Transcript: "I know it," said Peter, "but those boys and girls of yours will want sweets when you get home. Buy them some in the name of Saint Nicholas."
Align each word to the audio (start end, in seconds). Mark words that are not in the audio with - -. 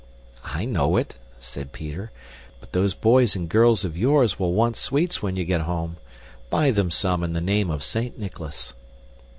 "I 0.43 0.65
know 0.65 0.97
it," 0.97 1.13
said 1.39 1.71
Peter, 1.73 2.09
"but 2.59 2.71
those 2.71 2.95
boys 2.95 3.35
and 3.35 3.47
girls 3.47 3.85
of 3.85 3.95
yours 3.95 4.39
will 4.39 4.51
want 4.51 4.75
sweets 4.75 5.21
when 5.21 5.35
you 5.35 5.45
get 5.45 5.61
home. 5.61 5.97
Buy 6.49 6.71
them 6.71 6.89
some 6.89 7.23
in 7.23 7.33
the 7.33 7.39
name 7.39 7.69
of 7.69 7.83
Saint 7.83 8.17
Nicholas." 8.17 8.73